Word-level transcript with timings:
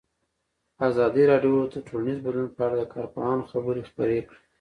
ازادي 0.89 1.23
راډیو 1.31 1.55
د 1.73 1.75
ټولنیز 1.87 2.17
بدلون 2.25 2.49
په 2.55 2.61
اړه 2.65 2.75
د 2.79 2.83
کارپوهانو 2.93 3.49
خبرې 3.51 3.81
خپرې 3.89 4.17
کړي. 4.27 4.39